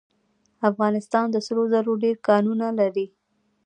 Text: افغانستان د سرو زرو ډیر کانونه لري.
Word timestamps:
افغانستان 0.69 1.25
د 1.31 1.35
سرو 1.45 1.63
زرو 1.73 1.93
ډیر 2.03 2.15
کانونه 2.27 2.67
لري. 2.79 3.07